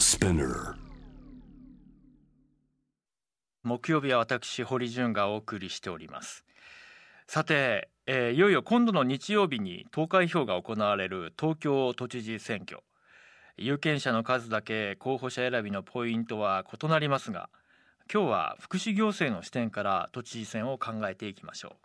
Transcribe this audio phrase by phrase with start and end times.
[0.00, 0.76] Spinner
[3.62, 6.46] 木曜日は私堀潤がお送りしております。
[7.26, 12.82] さて、えーいよいよ今度の日曜日に投開票が行われる東京都知事選挙。
[13.58, 17.50] 有権者の数だけ候補者選びのポイントは異なりますが
[18.10, 21.76] 今日は福祉行政の視点から都知事選を考えていきましょ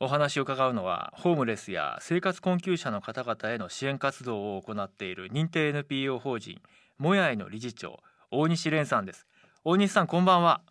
[0.00, 0.04] う。
[0.06, 6.60] お話を伺うのはホームレスや生活困窮者の方々への支援活動を行っている認定 NPO 法人
[6.98, 8.00] もやいの理事長
[8.32, 9.28] 大西蓮さんです
[9.62, 10.62] 大西さんこんばんは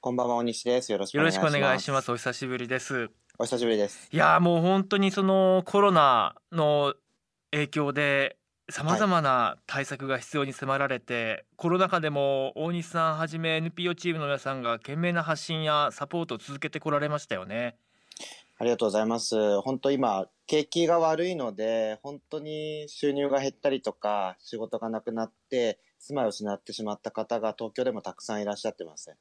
[0.00, 0.90] こんばんは、大西です。
[0.90, 1.52] よろしくお願いします。
[1.52, 4.08] しくお願いしますお久しぶりですお久しぶりです。
[4.10, 6.94] いやーもう本当にそのコロナの
[7.50, 8.38] 影響で
[8.70, 17.76] さまざまな対策が必要に迫られて、コロナ禍でも大西さんはじめ NPO チームの皆さんが懸命な発信やサポートを続けてこられましたよね。
[18.60, 19.60] ありがとうございます。
[19.62, 29.16] 本当今、景気が悪いので、本当に収入が減ったりとか、仕事がなくなって、住まいを失ってしまった方が東京でもたくさんいらっしゃってます。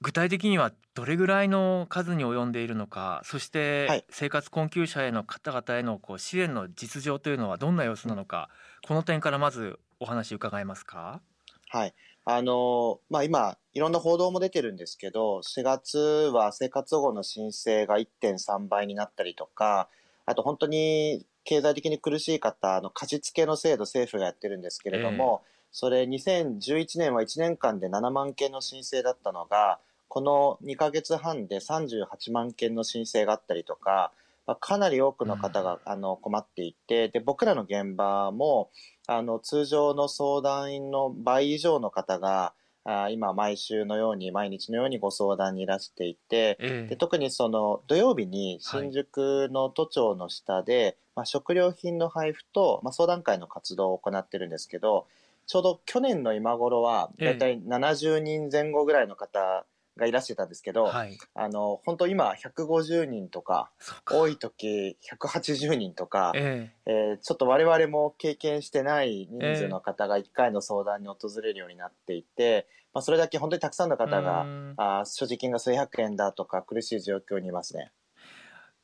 [0.00, 3.48] 具体的にはどれぐらいの数に及んでいるのかそし
[3.84, 8.50] はてい生活困窮者への方々へのこう支援の実情というのはどんな様子なのか
[8.86, 11.22] この点からまずお話伺えますか？
[11.70, 11.94] はい。
[12.24, 19.88] あのまあ今、いろんな報道も出てるんですけど、4月は生活保護の申請が1.3倍になったりとか、
[20.24, 25.42] あと本当に経済的に苦しい方、あの貸付の制度政府がやってるんですけれども、
[25.72, 34.12] それ2011年は1年間で7万件の申請だったのが、この2ヶ月半で38万件の申請があったりとか、
[34.46, 38.70] まあ、かなり多くの方が、あの困っていて、で、僕らの現場も、
[39.06, 48.90] あの、通常の相談員の倍以上の方が、あ今、毎週のように、毎日のようにご相談にいらしていて、えで特にその土曜日にはい。
[48.90, 55.06] 新宿の都庁の下で、まあ、食料品の配布と、まあ、相談会の活動を行ってるんですけど、
[55.46, 57.24] ちょうど去年の今頃は、ええ。
[57.26, 59.64] だいたい70人前後ぐらいの方
[59.96, 61.22] がいらしてたんですけど、はい。
[61.34, 63.72] あの、本当今150人とか、
[64.08, 66.82] 多い時180人とか、ええ。
[66.86, 74.76] ーちょっと我々も経験してない人数の方が1回の相談に訪れるようになっていて、まあ、それだけ本当にたくさんのえ方が、うん。
[74.76, 77.92] あー所持金が数百円だとか苦しい状況にいますね。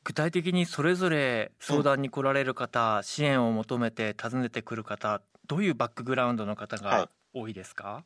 [0.05, 7.11] 具体的にそれぞれ相談に来られる方、支援を求めて訪ねてくる方どういうバックグラウンドの方がはい。
[7.33, 8.05] 多いですか、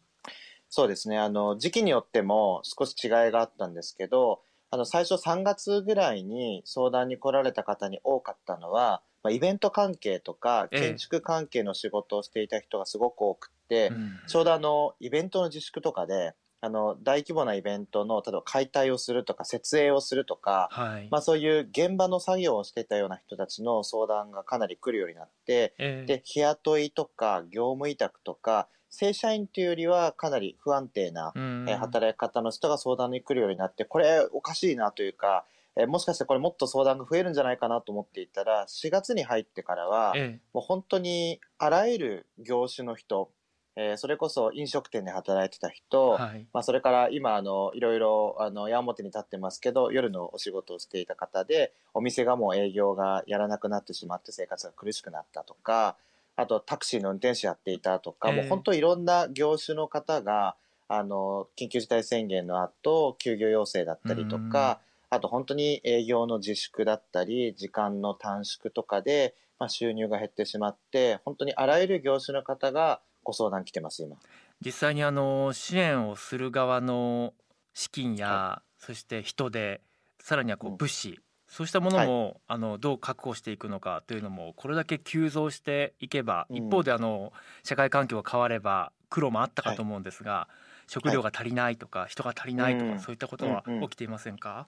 [0.75, 1.19] そうですね。
[1.19, 4.41] あの、時期によっても少し違いがあったんですけど、
[4.71, 10.81] あの、最初3月ぐらいに相談に来られた方に多かったのは、まあ、イベント関係とかええ。
[10.81, 14.21] 建築関係の仕事をしていた人がすごく多くって、うん。
[14.27, 16.33] ちょうどあの、イベントの自粛とかで、
[16.63, 26.07] あの、大規模なイベントの、例えば解体をするとか、設営をするとか、はい、まあそういう現場の作業をしていたような人たちの相談がかなり来るようになって、ええ。
[26.07, 43.31] で、日雇いとか業務委託とか、正社員というよりはかなり不安定な、うんえー働き方の人が相談に来るようになって、これおかしいなというか、えーもしかしてこれもっと相談が増えるんじゃないかなと思っていたら、4月に入ってからは、えもう本当にあらゆる業種の人、
[43.77, 46.47] えーそれこそ飲食店で働いてた人、えはい。
[46.53, 55.97] まあ、それから今あのいろいろあの矢面に立ってますけど夜のお仕事をしていた方でお店がもう営業がやらなくなってしまって生活が苦しくなったとか
[56.37, 58.37] あとタクシーの運転手やっていたとか、ええ。
[58.37, 60.57] もう本当いろんな業種の方が
[60.89, 74.17] あの緊急事態宣言の後休業要請だったりとか、あと本当に営業の自粛だったり時間の短縮とかで、まあ、収入が減ってしまって本当にあらゆる業種の方がご相談来てます今。
[74.65, 77.35] 実際にあの支援をする側の
[77.75, 79.81] 資金や、そして人手
[80.21, 80.77] さらにはこううん。
[80.77, 81.21] 物資、
[81.53, 86.55] そうしたものも、あのどう確保していくのかというのもこれだけ急増していけば、うん。
[86.55, 87.33] 一方であの
[87.63, 90.49] 社会環境が変われば苦労もあったかと思うんですが、
[90.89, 93.07] 食料が足りないとか人が足りないとか、うん。
[93.07, 93.89] そういったことはうんうん。
[93.89, 94.67] 起きていませんか、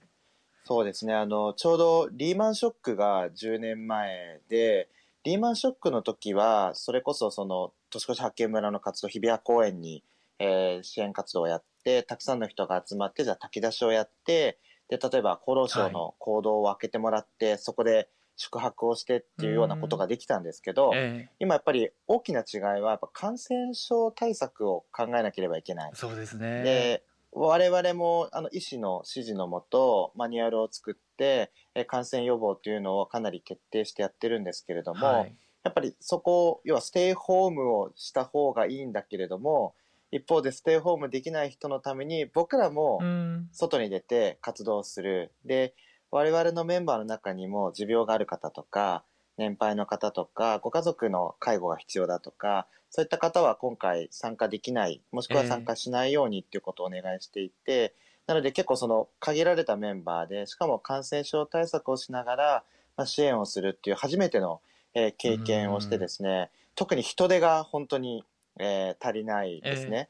[0.65, 1.13] そうですね。
[1.15, 4.89] あの、ちょうどリーマンショックが10年前で、
[5.23, 10.03] リーマンショックの時は、それこそその、年越し発見村の活動、日比谷公園に、
[10.39, 14.59] えー支援活動をやって、たくさんの人が集まって、じゃあ炊き出しをやって、
[14.89, 25.97] で、例えば厚労省の行動を開けてもらって、そこで宿泊をしてっていうようなことができたんですけど、え今やっぱり大きな違いは、やっぱ感染症対策を考えなければいけないえ。
[25.97, 26.63] そうですね。
[26.63, 27.03] で
[27.37, 39.75] 我々もあの医師の指示のもとマニュアルを作ってえー感染予防というのをかなり徹底してやってるんですけれども、はいやっぱりそこ要はステイホームをした方がいいんだけれども
[40.17, 43.49] 一方でステイホームできない人のために僕らもうん。
[43.53, 45.33] 外に出て活動する。
[45.45, 45.75] で
[46.11, 49.05] 我々のメンバーの中にも持病がある方とか
[49.37, 57.95] 年配の方とか、ご家族の介護が必要だとか、そういった方は今回参加できない、もしくは参加しないようにっていうことをお願いしていて、
[58.27, 62.65] なので結構その限られたメンバーで、しかも感染症対策をしながら、
[62.97, 64.61] まあ、支援をするっていう初めての、
[64.95, 68.25] えー経験をしてですね、特に人手が本当に、
[68.59, 70.09] えー足りないですね。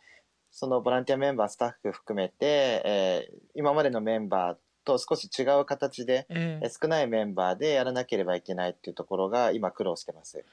[0.51, 6.65] そのボランティアメンバー、スタッフ含めて、えー今までのメンバーと少し違う形で、ええ。
[6.65, 10.45] えー少ないメンバーでやらなければいけないっていうところが今苦労してます。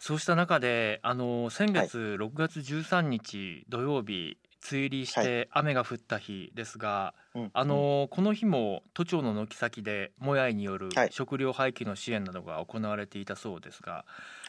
[0.00, 4.38] そうした中であの先月6月13日土曜日
[4.70, 7.50] 梅雨入りしはて雨が降った日ですが、うん。
[7.52, 11.12] あのこの日も都庁の軒先でもやいによるはい。
[11.12, 14.04] 食料廃棄の支援などが行われていたそうですが、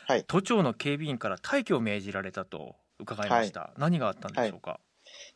[0.10, 0.24] はい。
[0.26, 4.80] 都庁の警備員から退去を命じられたと伺いました、何があったんでしょうか、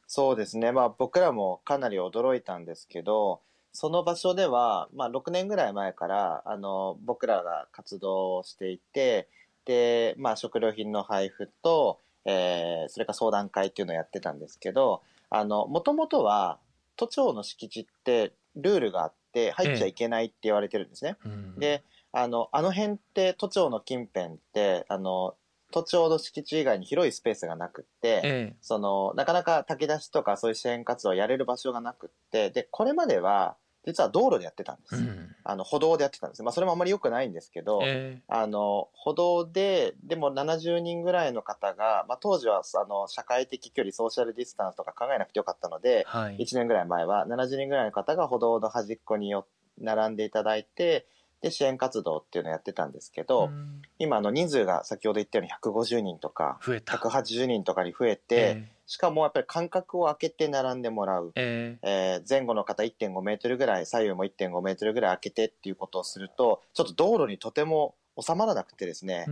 [0.08, 3.42] そうですね、まあ、僕らもかなり驚いたんですけど、
[3.72, 9.30] その場所では、まあ、6年ぐらい前からあの僕らが活動をしていて、
[9.66, 16.58] でまあ、食料品の配布と、えーそれから相談会っていうのをやってたんですけど、もともとは
[16.96, 21.18] 都庁の敷地ってルールがあって、入っちゃいけないって言われてるんですね。
[21.24, 21.60] うん。
[21.60, 25.36] であのあの辺って都庁の近辺ってあの
[25.72, 35.36] 都庁の敷地以外に広いスペースがなくって、えそのなかなか炊き出しとかそういう支援活動をやれる場所がなくってでこれまでは実は道路でやってたんです、えうん。
[35.44, 46.38] あの歩道でやってたんです、まあ、それもあまり良くないんですけど、えあの歩道ででも70人ぐらいの方が、まあ、当時はあの社会的距離ソーシャルディスタンスとか考えなくてよかったのでえ、はい。
[46.38, 49.48] 1年ぐらい前は70人ぐらいの方が歩道の端っこによ
[49.82, 51.08] 並んでいただいて
[51.44, 53.82] で支援活動っていうのをやってたんですけど、うん。
[54.00, 56.96] 今あの人数が先ほど言ったように150人とか増えた。
[56.96, 62.16] 180人とかに増えて、えしかもやっぱり間隔を空けて並んでもらう、ええ。
[62.16, 69.26] えー前後の方1.5メートルぐらい左右も1.5メートルぐらい空けてっていうことをするとちょっと道路にとても収まらなくてですね。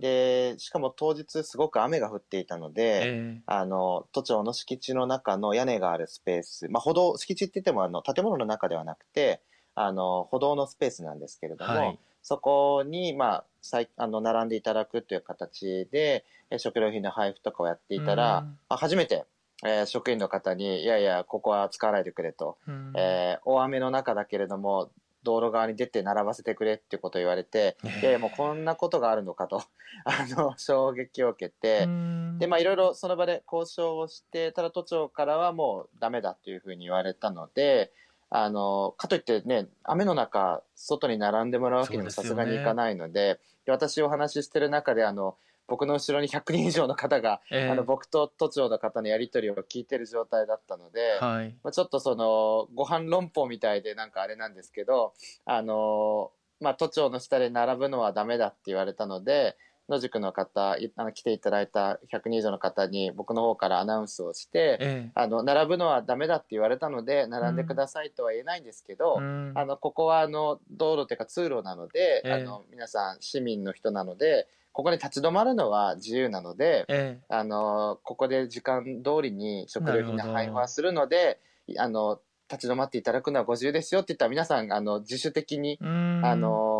[0.00, 3.42] でしかも当日すごく雨が降っていたので、ええ。
[3.44, 9.42] あの都庁の敷地の中の屋根があるスペース、まあ、歩道敷地って言ってもあの建物の中ではなくて
[9.74, 11.98] あの歩道のスペースなんですけれども、はい。
[12.22, 18.44] そこに、まあ、あの並んでいただくという形でえ食料品の配布とかをやっていたら、うん。
[18.44, 19.24] まあ初めて、
[19.64, 22.92] えー職員の方に「いやいやここは使わないでくれ」と、うん。
[22.96, 24.90] えー大雨の中だけれども
[25.22, 29.62] 道路側に出て並ばせてくれっていうことを言われて、ええいやいやもうこんなことがあるのかと
[30.04, 31.84] あの衝撃を受けて。
[31.84, 32.38] うん。
[32.38, 37.92] でまあいろいろその場で交渉をしてただ都庁からはもうダメだというふうに言われたので
[38.34, 45.36] あのかといってね雨の中外に並んでもらうわけにもさすがにいかないのでで私お話ししてる中であの
[45.68, 47.70] 僕の後ろに100人以上の方が、ええ。
[47.70, 51.54] あの僕と都庁の方のやり取りを聞いてる状態だったので、はい。
[51.62, 55.14] まあ、ちょっとそのご飯論法みたいでなんかあれなんですけど
[55.46, 59.56] あの、まあ、都庁の下で並ぶのはダメだって言われたので
[59.92, 69.52] 野宿の方いあの来ていただいた100人以上の方に僕の方からアナウンスをして、えあの並ぶのはダメだって言われたので並んでくださいとは言えないんですけど、えうん。
[69.54, 72.32] あのここはあの道路というか通路なので、ええ。
[72.32, 77.24] あの皆さん市民の人なのでここに立ち止まるのは自由なので、ええ。
[77.28, 81.40] あのここで時間通りに食料品の配布はするので
[81.78, 86.20] あの立ち止まっていただくのはご自由ですよって言ったら皆さんあの自主的に、うん。
[86.24, 86.71] あの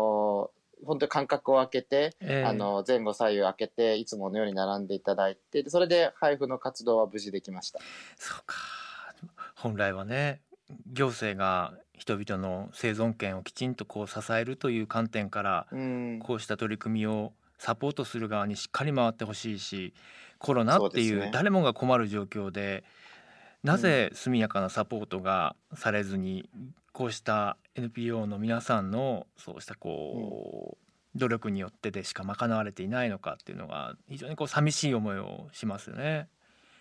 [0.85, 2.43] 本当に間隔を空けて、ええ。
[2.45, 7.79] あの前後左右空けていつものように並んでいただいてでそれで配布の活動は無事できました。
[8.17, 8.55] そうか。
[9.55, 10.41] 本来はね
[10.91, 16.19] 行政が人々の生存権をきちんとこう支えるという観点からうん。
[16.23, 19.93] こうした取り組みをサポートする側にしっかり回ってほしいし
[20.37, 22.83] コロナっていう誰もが困る状況で
[23.63, 26.49] なぜ速やかなサポートがされずに
[26.93, 36.29] こうした NPO の皆さんのそうしたこう努力によってでしか賄われていないのかっていうのが非常にこう寂しい思いをしますよね。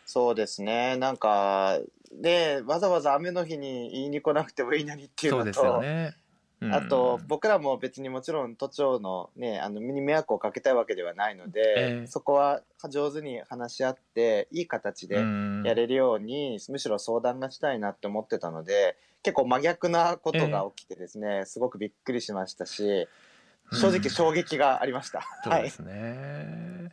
[0.05, 1.79] そうですねなんか
[2.13, 6.17] でわざわざ雨の日に言いに来なくてもいいのにっていうのとそうですよね。
[6.63, 6.73] うん。
[6.73, 12.07] あと僕らも別にもちろん都庁のねあの身に迷惑をかけたいわけではないので、ええ。
[12.07, 15.63] そこは上手に話し合っていい形でうん。
[15.65, 23.09] やれるように、むしろ相談がしたいなって思ってたので結構真逆なことが起きてですね、すごくびっくりしましたし
[23.73, 23.95] 正うん。
[23.95, 25.21] 直衝撃がありました。
[25.21, 26.91] はいそうですね。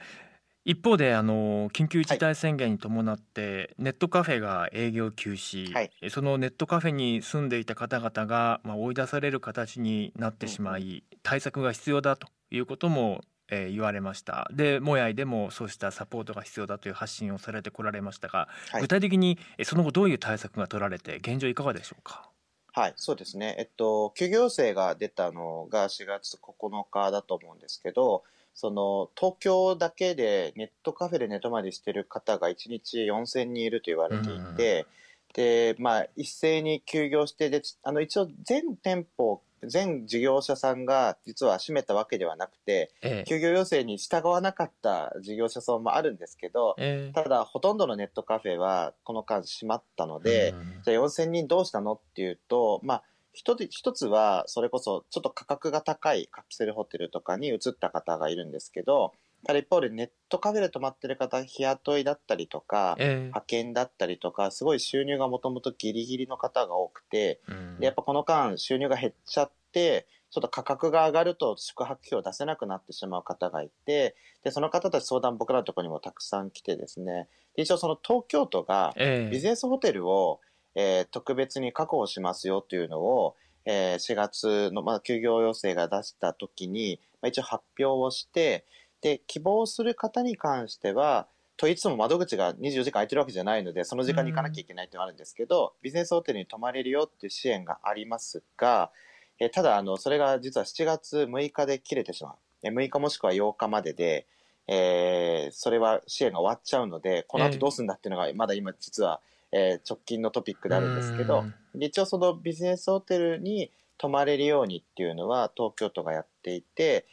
[0.66, 5.92] 一方であの緊急事態宣言に伴ってネットカフェが営業休止、はい。
[6.10, 14.48] そのネットカフェに住んでいた方々が、まあ、追い出される形になってしまい、対策が必要だということも、えー言われました。
[14.54, 18.82] でもやいでもそうしたサポートが必要だという発信をされてこられましたが、はい。
[18.82, 22.30] 具体的にえその後どういう対策が取られて現状いかがでしょうか？
[22.72, 23.56] はい、そうですね。
[23.58, 28.24] えっと、休業要請が出たのが4月9日だと思うんですけど、
[28.60, 34.86] その、東京だけでネットカフェで寝泊まりしてる方が1日4000人いると言われていて、
[35.34, 43.30] で、まあ、一斉に休業して、で、あの、一応全店舗、全事業者さんが実は閉めたわけではなくて、ええ。
[43.30, 47.14] 休業要請に従わなかった事業者さんもあるんですけど、ええ。
[47.14, 51.94] ただ、ほとんどのネットカフェはこの間閉まったので、うんじゃあ4000人どうしたの？
[51.94, 53.04] っていうと、まあ、
[53.40, 59.14] 一つ一つは、それこそちょっと価格が高いカプセルホテルとかに移った方がいるんですけど、
[59.46, 63.16] ただ一方でネットカフェで泊まってる方、日雇いだったりとか、ええ。
[63.16, 67.80] 派遣だったりとか、すごい収入がもともとギリギリの方が多くて、うん。
[67.80, 79.32] でやっぱこの間収入が減っちゃって、ちょっと価格が上がると宿泊費を出せなくなってしまう方がいて、で、その方たち相談僕らのところにもたくさん来てですね、で一応その東京都がええ。
[79.32, 80.42] ビジネスホテルを、
[80.76, 83.36] えー特別に確保しますよというのを、
[83.66, 88.66] えー4月の、まあ、休業要請が出した時に、まあ、一応発表をして、
[89.02, 98.92] で、希望する方に関しては、といつも窓口が24時間空いてるわけじゃないので、その時間に行かなきゃいけないっていうのがあるんですけど、ビジネスホテルに泊まれるよっていう支援がありますが、
[99.40, 102.36] えーただ、あの、それが実は7月6日で切れてしまう。
[102.64, 104.26] えー6日もしくは8日までで、
[104.68, 117.06] えーそれは支援が終わっちゃうので、この後どうするんだっていうのが、まだ今実は、えー直近のトピックであるんですけど、で一応そのビジネスホテルに泊まれるようにっていうのは東京都がやっていて、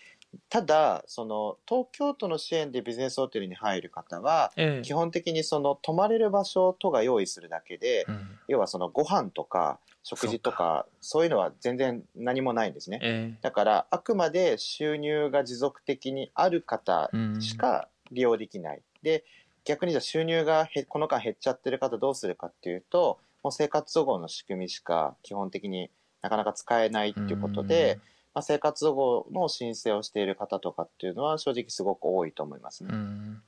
[0.49, 13.01] ただ、その東京都の支援でビジネスホテルに入る方は、ええ基本的にその泊まれる場所を都が用意するだけで、うん要はそのご飯とか食事とか、そういうのは全然何もないんですね。
[13.03, 18.83] えだから、あくまで収入が持続的にある方えうんしか利用できない。
[19.03, 19.25] で、
[19.67, 25.91] 逆にじゃあ収入がへこの間減っちゃってる方どうするかっていうと、もう生活保護の仕組みしか基本的に
[26.23, 27.99] なかなか使えないっていうことで、
[28.33, 32.91] まあ、生活保護の申請をしている方とかっていうのは正直すごく多いと思いますね。
[32.93, 33.43] うん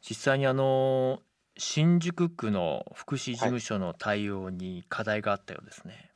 [0.00, 1.20] 実際にあの
[1.58, 6.10] 新宿区の福祉事務所の対応に課題があったようですね。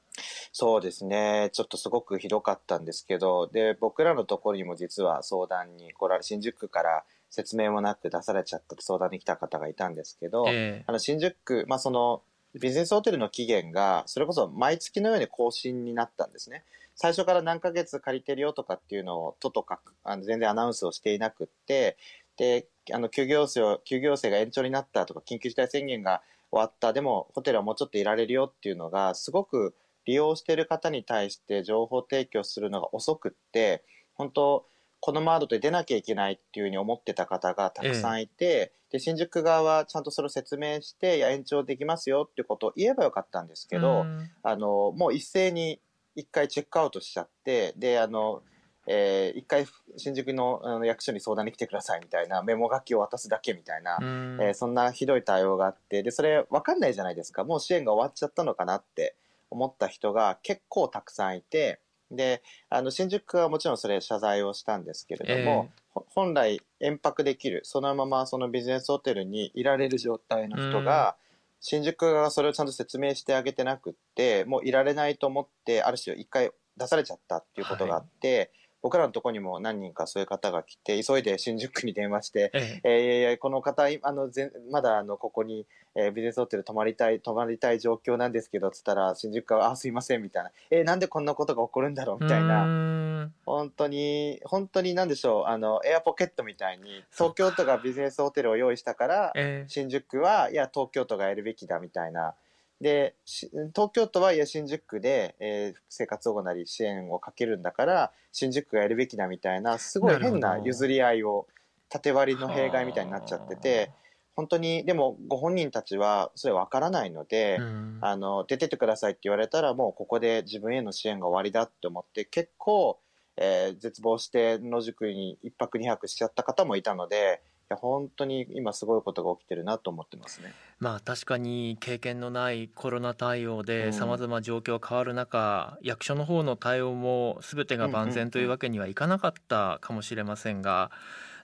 [0.53, 1.51] そうですね。
[1.53, 12.23] ちょっとすごくひどかったんですけど、で、僕らのところにも実は相談に来られ、新宿区から説明もなく出されちゃったと相談に来た方がいたんですけど、えあの、新宿区、まあ、その、
[12.55, 16.65] ビジネスホテルの期限が、それこそ毎月のように更新になったんですね。
[16.97, 21.97] 最初から何ヶ月借りてるよとかっていうのを、都とか、あの全然アナウンスをしていなくって、
[22.37, 33.85] で、あの、休業要請を、休業要請が延長になったとか、緊急事態宣言が終わった、でも、ホテルはもうちょっといられるよっていうのが、すごく利用してる方に対して情報提供するのが遅くって、
[34.15, 34.67] 本当
[35.01, 44.31] このマードで出なきゃいけないっていうふうに思ってた方がたくさんいて、で、新宿側はちゃんとそれを説明して、いや、延長できますよっていうことを言えばよかったんですけど、うん。
[44.43, 45.81] あの、もう一斉に
[46.17, 48.43] 一回チェックアウトしちゃって、で、あの、
[48.87, 49.67] えー一回
[49.97, 54.39] 新宿のあの役所に相談に来てくださいみたいなメモ書きを渡すだけみたいな、うん。
[54.41, 57.45] えーそんなひどい対応があって、で、それ分かんないじゃないですか。
[57.45, 59.15] もう支援が終わっちゃったのかなって
[59.51, 61.81] 思った人が結構たくさんいて、
[62.11, 71.17] で、あの、新宿区はもちろんそれ謝罪をしたんですけれども、ほ本来延泊できる、そのままそのビジネスホテルにいられる状態の人が、
[71.61, 78.51] 新宿側がそれをちゃんと説明してあげてなくって、もういられないと思って、ある種一回出されちゃったっていうことがあって、
[78.83, 90.51] 僕らのところにも何人かそういう方が来て、急いで新宿区に電話して、えええーこの方、あの、ぜまだ、あの、ここに、えービジネスホテル泊まりたい、泊まりたい状況なんですけど、つったら、新宿区は、あ、すいません、みたいな。
[90.71, 92.67] えーなんでこんなことが起こるんだろう、みたいな。
[92.67, 93.31] な。
[93.45, 102.35] 本当に、本当になんでしょう、あの、エアポケットみたいに、東京都がビジネスホテルを用意したから、ええ新宿区は、いや、東京都がやるべきだ、みたいな。
[102.81, 111.47] で、し東京都は、いや、新宿区で、えー生活保護なり支援をかけるんだから、新宿区がやるべきだ、みたいな、すごい変な譲り合いを、
[111.89, 113.91] 縦割りの弊害みたいになっちゃってて、
[114.35, 117.99] 本当に、でも、ご本人たちは、それわからないので、うん。
[118.01, 122.99] あの、出てってくださいって言われたら、もうここで自分への支援が終わりだって思って、結構、
[123.37, 130.53] えー絶望して野宿に一泊二泊しちゃった方もいたので、いや本当に今すごいことが起きてるなと思ってますね。
[130.81, 140.91] まあ確かに経験のないコロナ対応うんでさまざま状況が変わる中、役所の方の対応も全てが万全というわけにはいかなかったかもしれませんが、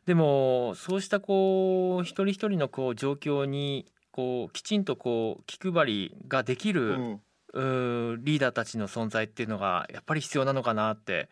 [0.06, 7.20] でもそうしたこう一人一人のこう状況にこうきちんとこう気配りができうる、ん、
[7.52, 11.28] うーリーダーたちの存在っていうのがやっぱり必要なのかなって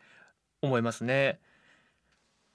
[0.62, 1.40] 思いますね。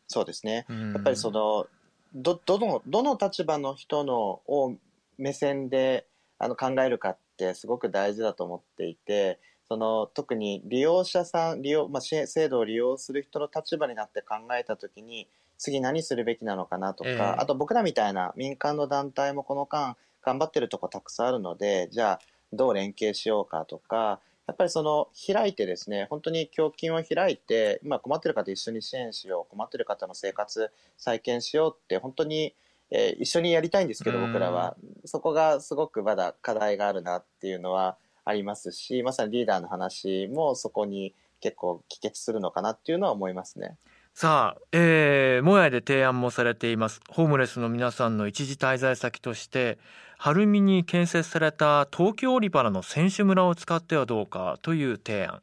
[0.08, 0.66] そうですね。
[0.70, 1.68] うんやっぱりその、
[2.14, 4.76] ど、どの、どの立場の人のを
[5.18, 6.06] 目線で
[6.38, 9.40] あの考えるかってすごく大事だと思っていて、
[9.70, 15.28] その特に利用者さん利用、まあ、制度を利用する人の立場になって考えた時に
[15.60, 22.20] 次何するべきなのかなとか、ええあと僕らみたいな民間の団体もこの間頑張ってるとこたくさんあるのでじゃあ
[22.52, 32.56] どう連携しようかとかやっぱりその開いてですね本当に胸筋を開いて今困ってる方一緒に支援しよう困ってる方の生活再建しようって本当に、
[32.90, 34.34] えー一緒にやりたいんですけどうん。
[34.34, 34.76] 僕らは。
[35.06, 43.78] そこがすごくまだ課題があるなっていうのはありますしまさにリーダーの話もそこに結構帰結するのかなっていうのは思いますね。
[44.16, 47.02] さあ、えー、もやいで提案もされています。
[47.10, 49.78] ホームレスの皆さんの一時滞在先として
[50.22, 55.42] 晴海に建設された東京オリパラの選手村を使ってはどうかという提案。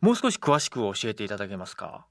[0.00, 2.04] もう少し詳しく教えていただけますか？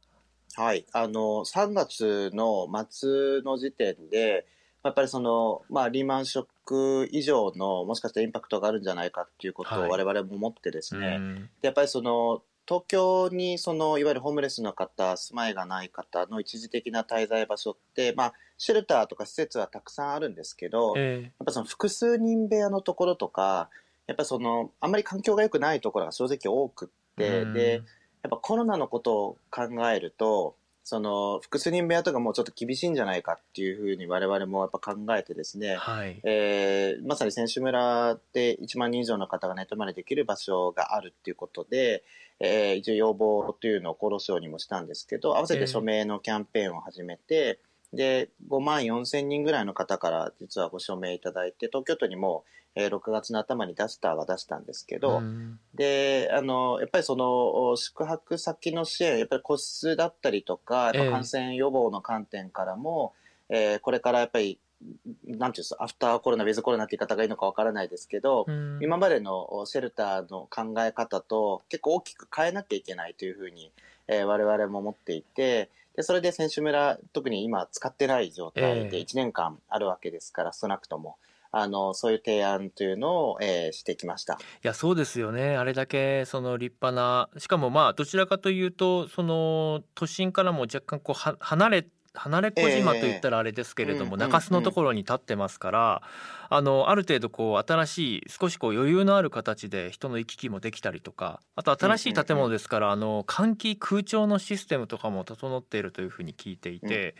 [0.56, 4.46] はい、あの3月の末の時点で、
[4.84, 9.90] やっぱりその、まあ、リーマンショック以上の、もしかしたらインパクトがあるんじゃないかっていうことはい。
[9.90, 11.36] を我々も思ってですね、うん。
[11.62, 23.70] でやっぱりその東京にそのいわゆるホームレスの方、住まいがない方の一時的な滞在場所って、まあ、シェルターとか施設はたくさんあるんですけど、やっえぱその複数人部屋のところとか、
[24.06, 27.54] やっぱそのあんまり環境が良くないところが正直多くって、うん。
[27.54, 27.82] で
[28.24, 30.56] やっぱコロナのことを考えると、
[30.90, 36.22] その複数人部屋とかもうちょっと厳しいんじゃないかっていうふうに我々もやっぱ考えてですね、はい。
[36.24, 42.06] えーまさに選手村で1万人以上の方が寝泊まりできる場所があるっていうことで、
[42.40, 47.60] えー一応要望というのを厚労省にもしたんですけど、合わせて署名のキャンペーンを始めて、
[47.92, 52.46] で、5万4千人ぐらいの方から実はご署名いただいて、東京都にも、
[52.80, 55.60] えー6月の頭に出したは出したんですけど、うん。
[55.74, 63.14] で、あの、やっぱりその、お宿泊先の支援、やっぱり個室だったりとか、感染予防の観点からも、
[63.50, 68.80] えーこれからやっぱり、なんていうんですか、アフターコロナ、ウィズコロナって言い方がいいのかわからないですけど、うん。
[68.82, 73.72] 今までのおシェルターの考え方と結構大きく変えなきゃいけないというふうに、
[74.08, 78.90] えー我々も思っていて、で、それで選手村、特に今使ってない状態ええ。
[78.90, 81.18] で1年間あるわけですから、少なくとも。
[81.52, 84.34] あの、そういう提案というのを、えーしてきました。
[84.34, 96.02] いやそうですよねあれだけその立派なしかもまあどちらかというとその都心からも若干こうは離れ離れ小島と言ったらあれですけれども、ええ中洲のところに立ってますから、
[96.50, 107.16] あのある程度こう新しい少しこう余裕のある形で人の行き来もできたりとかあと新しい建物ですから、あの換気空調のシステムとかも整っているというふうに聞いていて、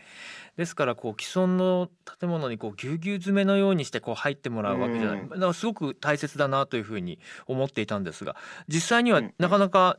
[0.56, 9.98] ですからこう既存の建物にこうぎゅうぎゅう詰めのようにしてこう入ってもらうわけじゃない、うんだからすごく大切だなというふうに思っていたんですが実際にはなかなか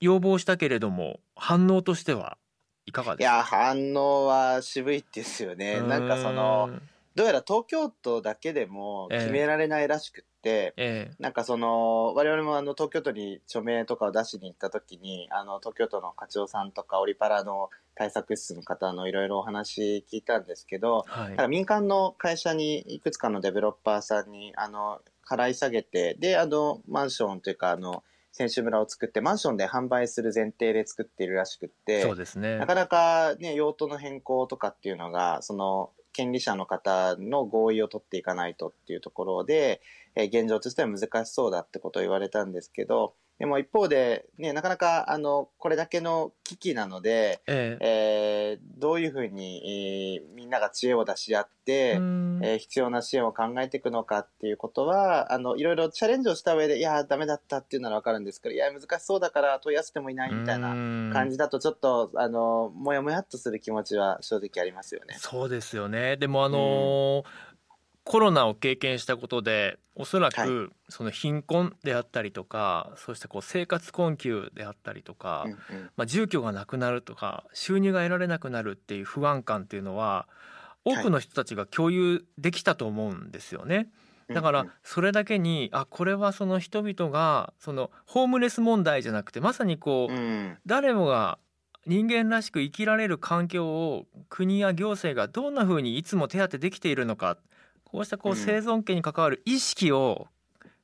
[0.00, 2.38] 要望したけれども反応としては
[2.88, 3.34] いかがですか？
[3.34, 5.80] いや、反応は渋いですよね。
[5.82, 6.70] なんかその、
[7.14, 21.36] どうやら東京都だけでも決められないらしくって、えなんかその、我々もあの東京都に署名とかを出しに行った時に、あの東京都の課長さんとかオリパラの対策室の方のいろいろお話聞いたんですけど、えはい。
[21.36, 32.58] か民間の会社にいくつかのデベロッパーさんにあの払い下げてであのマンションというかあの選手村を作ってマンションで販売する前提で作っているらしくってそうですね。
[32.58, 39.80] なかなかね用途の変更とかっていうのがその権利者の方の合意を取っていかないとっていうところで、
[40.14, 47.86] えー現状としては難しそうだってことを言われたんですけどでも一方で、ね、なかなかあのこれだけの危機なので、ええ。
[47.86, 52.40] えーどういうふうに、えーみんなが知恵を出し合って、うん。
[52.42, 61.10] えー必要な支援を考えていくのかっていうことはあのいろいろチャレンジをした上でいやダメだったっていうなら分かるんですけどいや難しそうだから問い合わせてもいないみたいなうん。
[61.12, 65.16] 感じだとちょっとあのもやもやっとする気持ちは正直ありますよね。
[65.18, 66.16] そうですよね。
[66.16, 67.24] でもあのー
[68.08, 75.90] コロナを経験したことでおそらはくその貧困であったりとか、そうしたこう生活困窮であったりとか、うんうん。
[75.96, 80.26] まあ、住居がなくなるとか収入が得られなくなるっていう不安感っていうのは
[80.86, 83.90] 多くの人たちが共有できたと思うんですよね。
[84.28, 91.38] だからそれだけにあこれはその人々がそのホームレス問題じゃなくてまさにこう、誰もが
[91.86, 97.38] 人間らしく生きられる環境を国や行政がどんなふうにいつも手当てできているのか
[97.90, 98.38] こうしたこううん。
[98.38, 100.28] 生存権に関わる意識を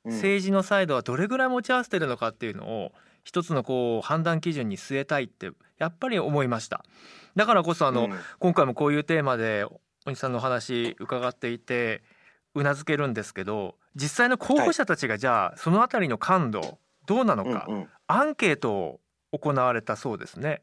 [0.03, 0.11] うん。
[0.13, 2.91] 政治のサイドはどれぐらい持ち合わせてるのかっていうのを
[3.23, 6.83] 一つのこう判断基準に据えたいってやっぱり思いました。
[7.35, 8.13] だからこそあの、うん。
[8.39, 9.65] 今回もこういうテーマで
[10.05, 12.03] おじさんのお話伺っていて
[12.53, 17.67] うなずけるんですけど実際の候補者たちがじゃあそのあたりの感度どうなのか、
[18.07, 18.99] アンケートを
[19.31, 20.61] 行われたそうですね。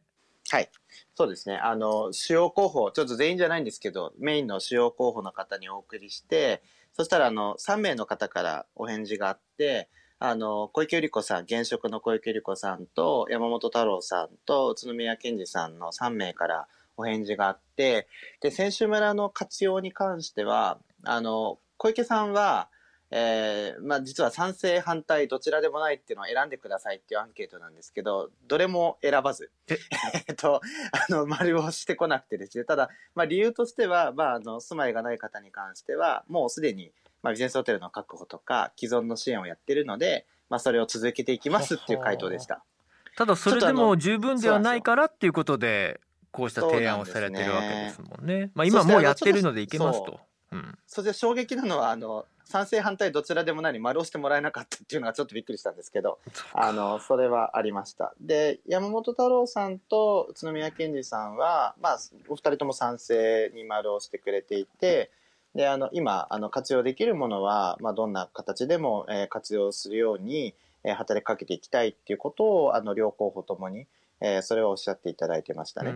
[0.50, 0.68] はい。
[1.14, 1.56] そうですね。
[1.56, 6.62] あの、主要候補、ちょっと全員じゃないんですけど、メインの主要候補の方にお送りして、
[6.94, 18.08] そしたら、あの、3名の方からお返事があって、あの、小池百合子さん、現職の小池百合子さんと、山本太郎さんと、宇都宮健児さんの3名からお返事があって、
[18.40, 22.70] で、選手村の活用に関しては、あの、小池さんは、
[23.14, 29.74] えー、まあ実は賛成反対どちらでもないっていうのを選んでくださいっていうアンケートなんですけど、どれも選ばず、え？
[30.32, 36.90] っと、あの、丸をしてこなくてですね、ただ、まあ理由としては、まああの、住まいがない方に関しては、もうすでに、
[37.22, 42.64] まあビジネスホテルの確保とか、既存の支援をやってるので、まあそれを続けていきますっていう回答でした。
[43.14, 48.36] ただそれでも十分ではないからっていうことで、こうした提案をされてるわけですもんね。
[48.36, 50.18] んねまあ今もうやってるのでいけますと。
[50.50, 56.18] うん、それで衝撃なのはあの賛成反対どちらでもないに丸押してもらえなかったっていうのがちょっとびっくりしたんですけど
[56.52, 65.10] あのそれはありましたで山本太郎さんと宇都宮健児さんは、まあ、お二人とも賛成に丸を押してくれていて
[65.54, 73.86] であの今あの活用できるものは、まあ、どんな形でも、えー、活用するように、えー、働きかけていきたいっていうことをあの両候補ともに、
[74.20, 75.92] えー、それをおっしゃっていただいてましたね。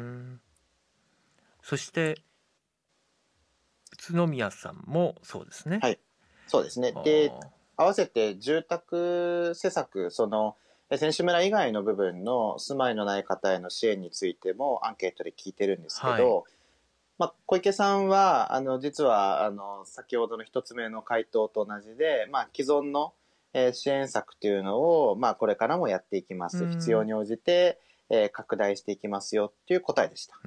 [1.62, 2.22] そして
[4.10, 5.80] 宇都宮さんもそうですね。
[5.82, 5.98] はい、
[6.46, 6.92] そうですね。
[7.04, 7.32] で、
[7.76, 10.56] 合わせて住宅施策、その、
[10.96, 16.24] 選手村以外の部分の住まいのない方への支援についてもアンケートで聞いてるんですけど、はい、
[17.18, 23.14] まあ、小池さんは、あの、実は、あの、先ほどの一つ目の回答と同じで、まあ、既存の、
[23.52, 26.68] えー、支援策っていうのを、まあ、これからもやっていきます。
[26.68, 30.38] 必要に応じて、えー、拡大していきますよっていう答えでした。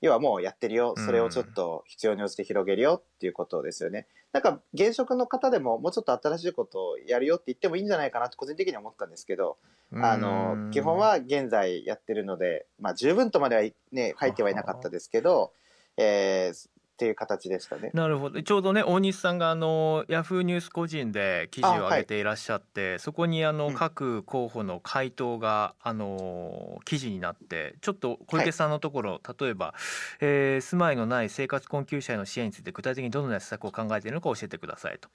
[0.00, 0.94] 要はもうやってるよ。
[0.96, 4.06] それをちょっと必要に応じて広げるよっていうことですよね。
[4.32, 9.56] なんか現職の方でももうちょっと新しいことをやるよって言ってもいいんじゃないかなって個人的には思ったんですけど、
[9.92, 15.52] あの、基本は現在やってるので、まあ十分とまではね、書いてはいなかったですけど、
[15.96, 17.90] えー、っていう形でしたね。
[17.92, 18.42] なるほど。
[18.42, 29.74] ちょうどね大西さんがあのヤフーニュース個人で記事を上げていらっしゃって、はい、そこにあの、各候補の回答があの記事になってちょっと小池さんのところ、はい、例えば、
[30.20, 35.10] えー、住まいのない生活困窮者への支援について具体的にどのような施策を考えているのか教えてくださいと。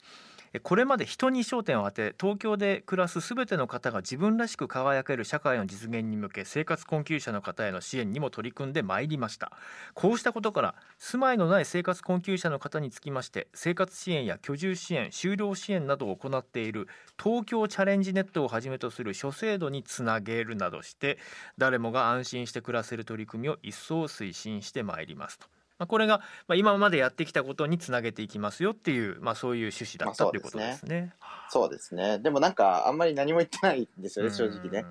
[0.60, 9.52] これまで人に焦点を当て東京で暮らすすべての方が自分らしく輝ける社会の実現に向け生活困窮者の方への支援にも取り組んでまいりました
[9.94, 16.86] こうしたことから住まいのない生活困窮者の方につきまして生活支援や居住支援就労支援などを行っている
[17.22, 21.18] 東京チャレンジネットをはじめとする諸制度につなげるなどして
[21.56, 25.46] 誰もが安心して暮らせる取り組みを一層推進してまいりますと。
[25.82, 31.12] まあ、これが、まあ、今までやってきたことにつなげていきますよっていう、まあ、そういう趣旨だったということですね。
[31.50, 32.20] そうですね。
[32.20, 34.84] でもなんかあんまり何も言ってないんですよね、正直ね。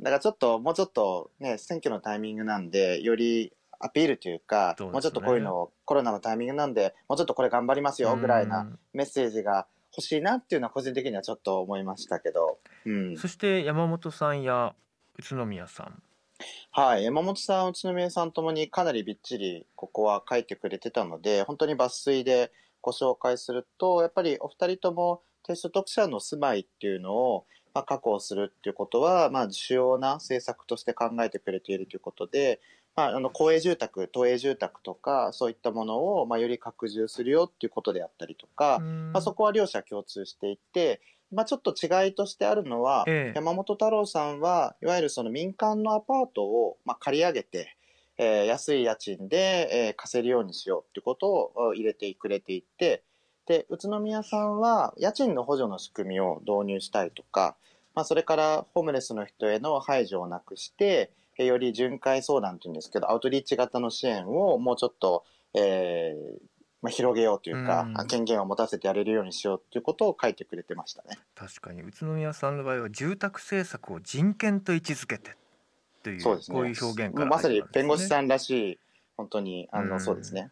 [0.00, 14.74] だからちょっともうちょっとね選挙のタイミングなんでよりアピールというか、ね、もうちょっとこういうのをコロナのタイミングなんでもうちょっとこれ頑張りますよぐらいなメッセージが欲しいなっていうのは個人的にはちょっと思いましたけど、うん、そして山本さんや
[15.18, 16.02] 宇都宮さん
[16.70, 32.60] はい、山本さん、宇都宮さんともにかなりびっちりここは書いてくれてたので、本当に抜粋でご紹介すると、やっぱりお二人とも低所得者の住まいっていうのを、まあ、確保するっていうことは、まあ、主要な政策として考えてくれているということで、
[32.94, 41.00] まあ、あの公営住宅、都営住宅とか、そういったものを、まあ、より拡充するよっていうことであったりとか、まあ、そこは両者共通していて、
[41.32, 47.76] まあ、ちょっと違いとしてあるのは、ええ、山本太郎さんはいわゆるその民間のアパートを、まあ、借り上げて、
[48.18, 53.02] えー、安い家賃で、えー、貸せるようにしようっていうことを入れてくれていて
[53.46, 57.56] で宇都宮さんは家賃の補助の仕組みを導入したいとか、
[57.94, 66.38] まあ、それからホームレスの人への排除をなくしてより巡回相談というんですけどアウトリーチ型の支援をもうちょっと、えー、
[66.82, 71.18] まあ、広げようというか、うん、権限を持たせてやれるようにしようということを書いてくれてましたね。
[71.36, 71.82] 確かに。
[71.82, 75.36] 宇都宮さんの場合は住宅政策を人権と位置づけて
[76.02, 78.78] というそうです、ね、こういう表現から、ね、まさに弁護士さんらしい
[79.16, 80.50] 本当にあの、うん、そうですね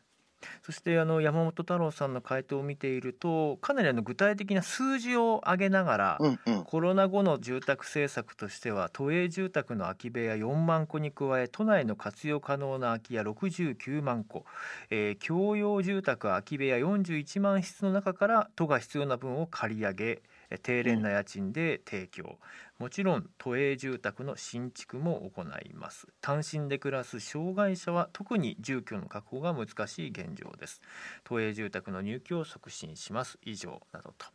[0.63, 14.45] そしてあの山本太郎さんの回答を見ているとかなりあの具体的な数字を挙げながら、うんうん、コロナ後の住宅政策としては都営住宅の空き部屋4万戸に加え都内の活用可能な空き家69万戸、
[14.91, 20.23] えー、共用住宅空き部屋41万室の中から都が必要な分を借り上げ
[20.59, 22.39] 低廉な家賃で提供、
[22.79, 26.09] もちろん都営住宅の新築も行います。
[26.21, 30.81] 単身で暮らす障害者は特に住居の確保が難しい現状です。
[31.25, 33.39] 都営住宅の入居を促進します。
[33.43, 34.27] 以上などと。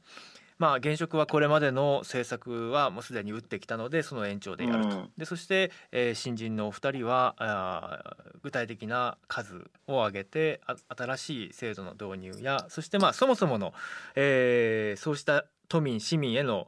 [0.57, 10.61] まあ、現職はこれまでの政策はもうすでに打ってきたのでその延長でやると、うん、でそして、えー、新人のお二人はあ具体的な数を挙げて
[10.95, 13.73] 新しい制度の導入やそしてまあそもそもの、
[14.15, 16.67] えー、そうした都民市民への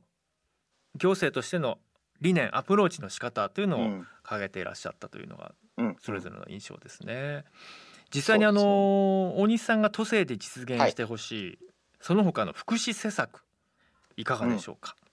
[0.95, 1.77] 行政としての
[2.21, 3.89] 理念アプローチの仕方というのを
[4.23, 5.53] 掲げていらっしゃったというのが
[6.01, 7.45] それぞれの印象ですね。
[8.13, 11.57] 実際にあの大西さんが都政で実現してほしい、はい、
[11.99, 13.43] その他の福祉施策
[14.15, 15.07] いかがでしょうか、うん、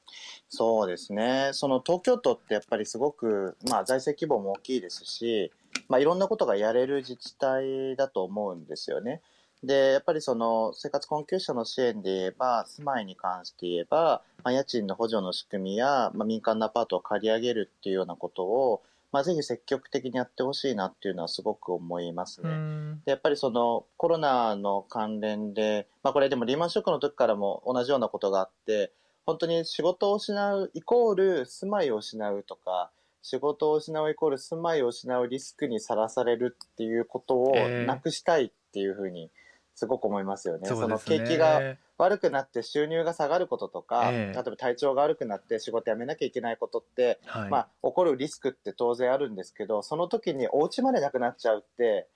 [0.49, 1.51] そうですね。
[1.53, 5.53] その東京都ってやっぱりすごく、まあ、財政規模も大きいですし、
[5.88, 9.20] まあ、いろんなことがやれる自治体だと思うんですよね。
[9.66, 22.50] で、やっぱりその生活困窮者の支援で言えば、住まいに関して言えば、まあ、家賃の補助の仕組みや、まあ、民間のアパートを借り上げるっていうようなことを、まあ、ぜひ積極的にやってほしいなっていうのはすごく思いますね。
[23.05, 28.90] でやっぱりそのコロナの関連で、まあ、これでもリーマンショックの時からも同じようなことがあって、
[29.24, 32.90] 本当に仕事を失うイコール住まいを失うとか、
[33.22, 37.55] 仕事を失うイコール住まいを失うリスクにさらされるっていうことを
[37.87, 39.43] なくしたいっていうふうに、えー
[39.74, 40.68] すごく思いますよね。
[40.68, 52.06] そ、ね、の景気が悪くなって収入が下がることとか、えー、例えば体調が悪くなって仕事辞めなきゃいけないことって、はい、まあ起こるリスクって当然あるんですけど、その時にお家までなくなっちゃうって、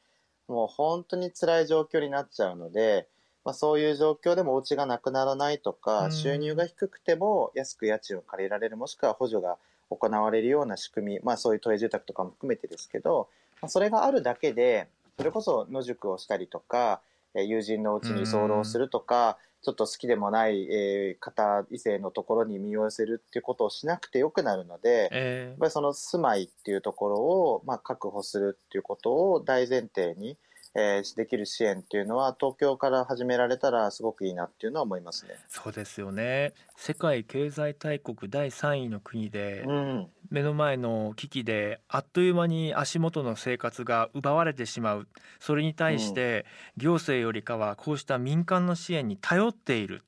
[0.46, 3.06] もう本当に辛い状況になっちゃうので、
[3.44, 9.56] まあ、そういう状況でもお家がなくならないとか、うん、収入が低くても安く家賃を借りられる、もしくは補助が
[9.90, 13.28] 行われるような仕組み、まあそういう都営住宅とかも含めてですけど、
[13.60, 17.00] まあ、それがあるだけで、それこそ野宿をしたりとか、
[17.34, 30.38] 友人のうちに居候するとか、ちょっと好きでもない、えー、方異性のところに身を寄せるっていうことをしなくてよくなるので、えー、やっぱりその住まいっていうところを、まあ、確保するっていうことを大前提に、
[30.78, 35.34] えー、できる支援っていうのは東京から始められたらすごくいいなっていうのは思いますね。
[35.48, 36.52] そうですよね。
[36.76, 45.08] 世界経済大国第3位の国で、うん、目の前の危機であっという間に足元の生活が奪われてしまう。
[45.40, 50.02] それに対して行政よりかはこうした民間の支援に頼っている。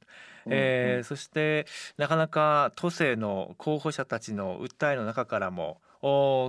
[0.47, 1.67] えー、そして
[1.99, 5.81] なかなか都政の候補者たちの訴えの中からも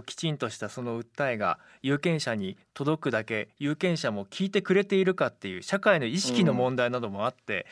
[0.06, 7.66] きちんとしたその訴えが有権者に届くだけ有権者も聞いてくれているかっていう社会の意識の問題などもあって、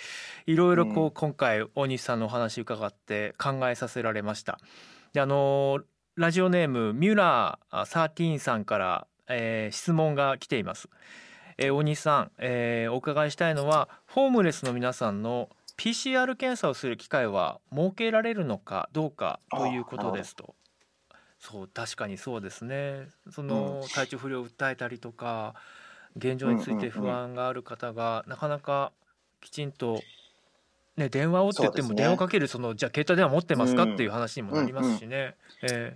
[0.46, 4.60] いろいろこう今回大西さんのお話伺って考えさせられました。
[5.14, 5.80] であの
[6.16, 10.90] ラジオネームミュラー13さんから、えー、質問が来ています。
[11.58, 20.56] えー、大西さん、えー、お伺いしたいのはホームレスの皆さんの PCR 検査をする機会は設けられるのかどうかということですと。
[21.40, 23.08] そう確かにそうですね。
[23.32, 25.56] その体調不良を訴えたりとか
[26.18, 28.92] 現状について不安がある方がなかなか
[29.42, 30.02] きちんと
[30.98, 33.84] ね、電話をって言っても電話かけるそのじゃあ携帯電話持ってますか？
[33.84, 35.38] っていう話にもなりますしね。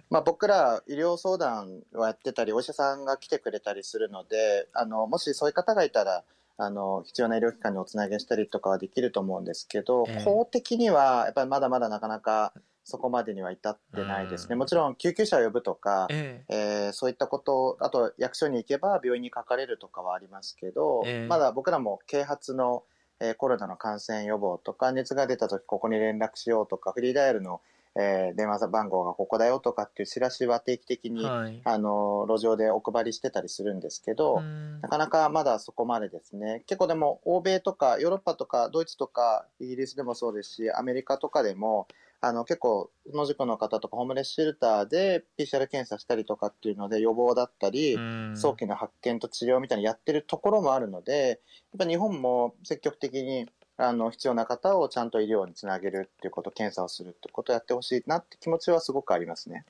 [0.09, 6.23] まあ、僕ら医療相談をやってたりお医者さんが来てくれたりするのであのもしそういう方がいたら
[6.57, 14.55] あの必要な医療機関におつなげしたりとかはできると思うんですけど、えー、法的にはやっぱりまだまだなかなかそこまでには至ってないですね。
[14.55, 22.83] もちろん救急車を呼ぶとか、えー、えー、そういったこと、あと役所に行けば病院にかかれるとかはありますけど、えー、まだ僕らも啓発の、
[23.19, 27.61] えー、コロナの感染予防とか、熱が出た時ここに連絡しようとか、フリーダイヤルの、
[27.95, 34.41] えー、電話番号がここだよとかっていうチラシは定期的に、はい、あの路上でお配りしてたりするんですけど、
[34.81, 36.63] なかなかまだそこまでですね。
[36.65, 41.87] 結構でも欧米とかヨーロッパとかドイツとかイギリスでもそうですし、アメリカとかでも
[42.25, 47.97] あの結構野宿の方とかホームレスシェルターで PCR 検査したりとかっていうので予防だったり
[48.33, 51.41] 早期の発見と治療みたいにやってるところもあるので
[51.73, 59.65] やっぱ日本も積極的にあの必要な方をちゃんと医療につなげるっていうこと検査をするってことをやってほしいなって気持ちはすごくありますね。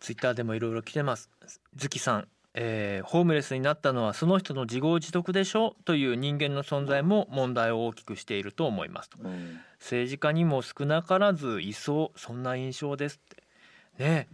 [0.00, 1.30] ツイッターでもいろいろ来てます。
[1.76, 5.76] 月さんえー、ホームレスになったのはその人の自業自得でしょ？
[5.84, 13.42] という人間の存在も問題を大きくしていると思いますと、うん、政治家にも少なからずいそうそんな印象ですって。
[13.98, 14.28] ね。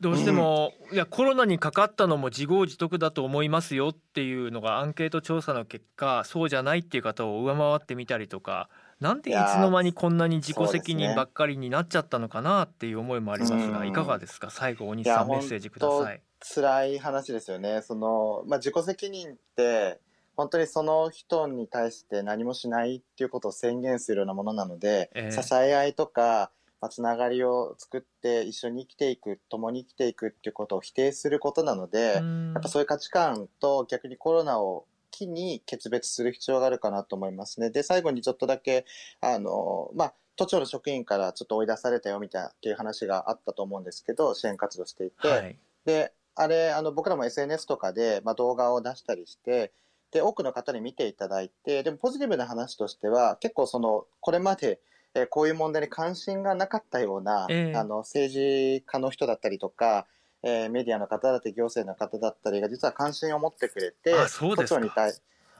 [0.00, 8.68] どうしても、うん、いやコロナにかかったのも自業自得だと思いますよっていうのがアンケート調査の結果そうじゃないっていう方を上回ってみたりとか
[9.00, 14.50] なんでいつの間にこんなに自己責任ばっかりになっちゃったのかなっていう思いもありますが、いかがですか？
[14.50, 16.20] 最後大西さんメッセージください。
[16.40, 17.80] 辛い話ですよね。
[17.82, 20.00] その、まあ、自己責任って、
[20.36, 32.20] 本当にその人に対して何もしないっていうことを宣言するようなものなので、えー、支え合いとか、まあ、つながりを作って一緒に生きていく、共に生きていくっていうことを否定することなので、や
[32.58, 37.70] っぱそういう価値観と逆にコロナを機に決別する必要があるかなと思いますね。
[37.70, 38.84] で、最後にちょっとだけ、
[39.20, 49.72] あの、まあ、都庁の職員からちょっと追い出されたよみたいなっていう話があったと思うんですけど、支援活動していて、はい、で、あれ、あの、僕らも SNS とかで、まあ、動画を出したりして、
[50.14, 54.80] で、多くの方に見ていただいて、でもポジティブな話としては、結構その、これまで、
[55.14, 57.76] えーこういう問題に関心がなかったような、ええ。
[57.76, 60.06] あの政治家の人だったりとか、
[60.42, 65.12] えーメディアの方だったり行政の方だったりが実は関心を持ってくれて都庁に対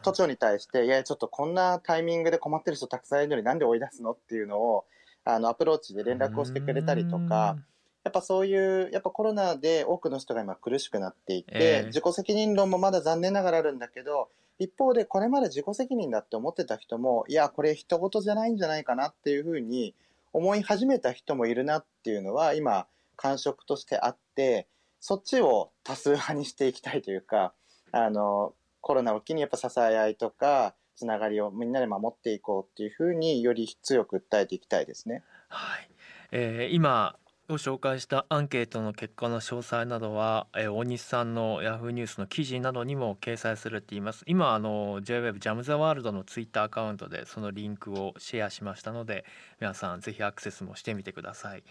[0.02, 4.84] 都庁に対していやちょっとこんなタイミングで困ってる人たくさんいるのになんで追い出すのっていうのを
[5.24, 7.56] あのアプローチで連絡をしてくれたりとか。
[8.04, 11.86] やっぱそういう、やっぱコロナで多くの人が今苦しくなっていて、ええ。
[11.86, 19.94] 自己責任論もまだ残念ながらあるんだけど、一方でこれまで自己責任だって思ってた人も、いや、これ人事じゃないんじゃないかなっていうふうに
[20.32, 22.86] 思い始めた人もいるなっていうのは今、
[23.16, 24.68] 感触としてあって、
[25.00, 27.52] そっちを多数派にしていきたいというか、
[27.92, 35.24] あの、コロナを機にやっぱ支え合いとか、つながりをみんなで守っていこうっていうふうにより強く訴えていきたいですね。
[35.48, 35.90] はい、
[36.32, 44.24] えー今ご紹介したアンケートの結果の詳細などは、えー大西さんのヤフーニュースの記事などにも掲載されています。
[44.26, 49.26] 今あの JWEB ジャムザワールドのツイッターアカウントでそのリンクをシェアしましたので
[49.60, 51.64] 皆さんぜひアクセスもしてみてください。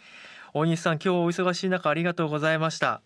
[0.53, 3.01] 大西さん今日お忙しい中ありがとうございました。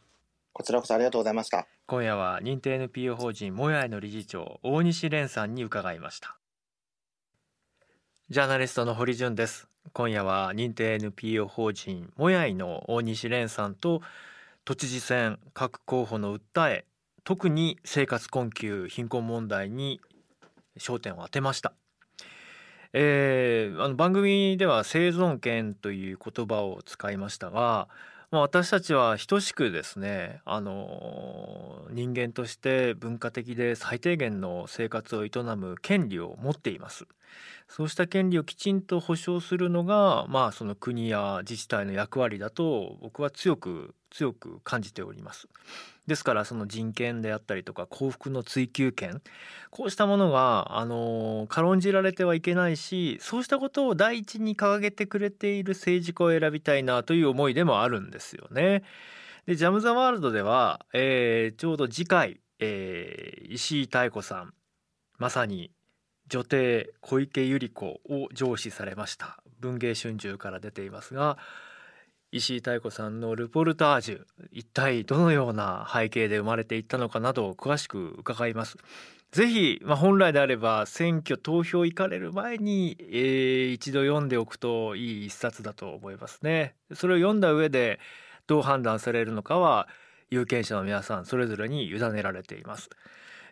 [0.52, 1.68] こちらこそありがとうございました。
[1.86, 6.38] 今夜は認定 NPO 法人もやいの理事長大西蓮さんに伺いました。
[8.30, 14.02] ジャーナリストの堀潤です今夜は認定 NPO 法人もやいの大西蓮さんと
[14.66, 16.86] 都知事選各候補の訴え
[17.24, 20.02] 特に生活困窮貧困問題に
[20.78, 21.74] 焦点を当てました。
[22.94, 27.90] えーあの番組では生存権という言葉を使いましたが
[28.30, 37.08] まあ、私たちは等しくですねあの人間として文化的で最低限の生活を営む権利を持っています。
[37.68, 45.48] そうした権利をきちんと保障するのがまあその国や自治体の役割だと僕は強く強く感じております
[46.08, 49.22] ですからその人権であったりとか幸福の追求権
[49.70, 58.84] こうしたものがあの軽んじられてはいけないしそうしたことを第一に掲げてくれている政治家を選びたいなという思いでもあるんですよね。
[59.46, 64.54] でジャム・ザ・ワールドでは、えーちょうど次回、えー石井妙子さん
[65.18, 65.72] まさに
[66.28, 71.38] 女帝小池百合子を上司されました文藝春秋から出ていますが
[72.32, 78.78] 石井妙子さんのルポルタージュ一体どのような背景で生まれていったのかなどを詳しく伺います。
[79.32, 86.76] ぜひ、まあ、本来であれば選挙投票行かれる前に、えー一度読んでおくといい一冊だと思いますね。
[86.94, 88.00] それを読んだ上で
[88.46, 89.88] どう判断されるのかは
[90.30, 92.90] 有権者の皆さんそれぞれに委ねられています。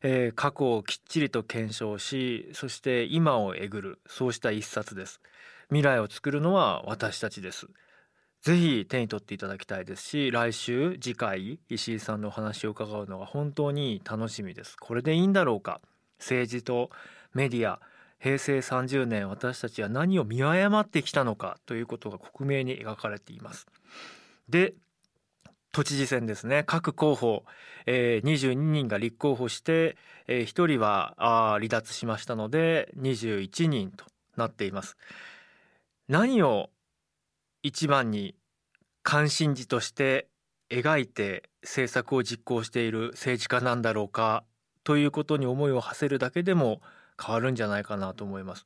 [0.03, 5.21] えー過去をきっちりと検証しそして今をえぐるそうした一冊です。
[5.69, 7.67] 未来を作るのは私たちです。
[8.45, 15.81] ぜひ手に取っていただきたいですし来週次回石井さんのお話を伺うのが本当に楽しみですこれでいいんだろうか
[16.19, 16.91] 政治と
[17.33, 17.79] メディア
[18.19, 23.65] 平成30年私たちは何を見誤ってきたのかということが克明に描かれています
[24.47, 24.75] で
[25.75, 27.43] 都知事選ですね各候補、
[27.85, 34.05] えー22人が立候補して、え1人は離脱しましたので21人と
[34.37, 34.95] なっています
[36.07, 36.69] 何を
[37.61, 38.35] 一番に
[39.03, 40.29] 関心事として
[40.69, 44.45] 描いて政策を実行している政治家なんだろうか
[44.85, 46.79] ということに思いを馳せるだけでも
[47.21, 48.65] 変わるんじゃないかなと思います。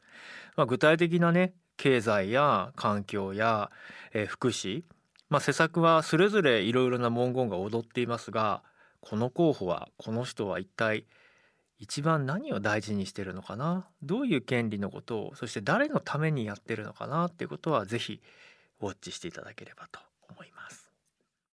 [0.56, 3.72] まあ、具体的なね経済や環境や、
[4.14, 4.84] えー福祉、
[5.30, 8.64] まあ、施策はそれぞれいろいろな文言が踊っていますが
[9.00, 11.06] この候補はこの人は一体
[11.78, 13.88] 一番何を大事にしてるのかな？
[14.04, 17.28] どういう権利のことをそして誰のためにやってるのかな？
[17.28, 18.22] っていうことはぜひ
[18.82, 20.79] ウォッチしていただければと思います。